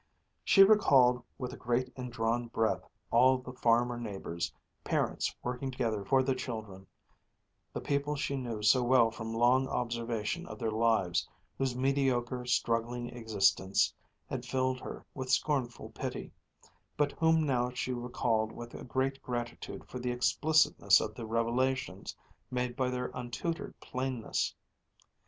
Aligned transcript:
She 0.43 0.63
recalled 0.63 1.23
with 1.37 1.53
a 1.53 1.57
great 1.57 1.93
indrawn 1.95 2.47
breath 2.47 2.81
all 3.11 3.37
the 3.37 3.53
farmer 3.53 3.99
neighbors, 3.99 4.51
parents 4.83 5.35
working 5.43 5.69
together 5.69 6.03
for 6.03 6.23
the 6.23 6.33
children, 6.33 6.87
the 7.71 7.81
people 7.81 8.15
she 8.15 8.35
knew 8.35 8.63
so 8.63 8.81
well 8.81 9.11
from 9.11 9.31
long 9.31 9.67
observation 9.67 10.47
of 10.47 10.57
their 10.57 10.71
lives, 10.71 11.29
whose 11.59 11.75
mediocre, 11.75 12.47
struggling 12.47 13.09
existence 13.11 13.93
had 14.27 14.43
filled 14.43 14.79
her 14.79 15.05
with 15.13 15.29
scornful 15.29 15.89
pity, 15.91 16.33
but 16.97 17.11
whom 17.11 17.45
now 17.45 17.69
she 17.69 17.93
recalled 17.93 18.51
with 18.51 18.73
a 18.73 18.83
great 18.83 19.21
gratitude 19.21 19.87
for 19.87 19.99
the 19.99 20.09
explicitness 20.09 20.99
of 20.99 21.13
the 21.13 21.27
revelations 21.27 22.15
made 22.49 22.75
by 22.75 22.89
their 22.89 23.11
untutored 23.13 23.79
plainness. 23.79 24.55